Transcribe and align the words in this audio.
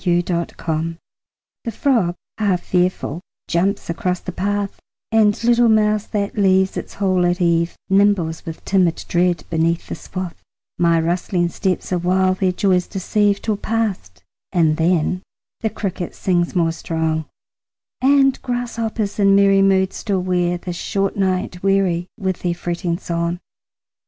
Summer 0.03 0.17
Evening 0.17 0.97
The 1.63 1.71
frog 1.71 2.15
half 2.39 2.63
fearful 2.63 3.21
jumps 3.47 3.87
across 3.87 4.19
the 4.19 4.31
path, 4.31 4.79
And 5.11 5.43
little 5.43 5.69
mouse 5.69 6.07
that 6.07 6.35
leaves 6.35 6.75
its 6.75 6.95
hole 6.95 7.23
at 7.23 7.39
eve 7.39 7.75
Nimbles 7.87 8.43
with 8.43 8.65
timid 8.65 9.05
dread 9.07 9.43
beneath 9.51 9.85
the 9.85 9.93
swath; 9.93 10.41
My 10.79 10.99
rustling 10.99 11.49
steps 11.49 11.91
awhile 11.91 12.33
their 12.33 12.51
joys 12.51 12.87
deceive, 12.87 13.43
Till 13.43 13.57
past, 13.57 14.23
and 14.51 14.77
then 14.77 15.21
the 15.59 15.69
cricket 15.69 16.15
sings 16.15 16.55
more 16.55 16.71
strong, 16.71 17.25
And 18.01 18.41
grasshoppers 18.41 19.19
in 19.19 19.35
merry 19.35 19.61
moods 19.61 19.97
still 19.97 20.23
wear 20.23 20.57
The 20.57 20.73
short 20.73 21.15
night 21.15 21.61
weary 21.61 22.07
with 22.17 22.39
their 22.41 22.55
fretting 22.55 22.97
song. 22.97 23.39